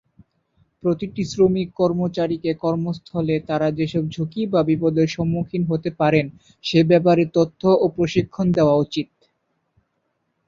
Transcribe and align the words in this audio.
প্রতিটি 0.83 1.23
শ্রমিক-কর্মচারীকে 1.25 2.51
কর্মস্থলে 2.63 3.35
তারা 3.49 3.67
যেসব 3.77 4.03
ঝুঁকি 4.09 4.41
বা 4.47 4.61
বিপদের 4.69 5.07
সম্মুখীন 5.09 5.63
হতে 5.65 5.89
পারেন, 5.99 6.25
সে 6.63 6.79
ব্যাপারে 6.89 7.23
তথ্য 7.37 7.61
ও 7.75 7.95
প্রশিক্ষণ 7.95 8.45
দেওয়া 8.57 8.75
উচিত। 8.77 9.07